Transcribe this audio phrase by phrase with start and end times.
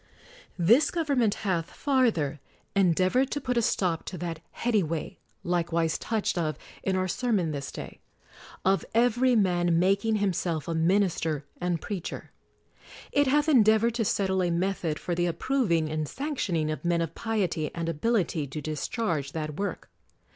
[0.57, 2.39] This government hath, farther,
[2.75, 7.51] endeavored to put a stop to that heady way (likewise touched of in our sermon
[7.51, 7.99] this day)
[8.65, 12.31] of every man making himself a minister and preacher.
[13.11, 17.01] It hath en deavored to settle a method for the approving and sanctioning of men
[17.01, 19.91] of piety and ability to discharge that work.